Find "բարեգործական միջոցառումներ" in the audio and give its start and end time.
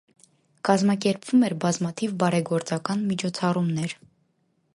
2.25-3.99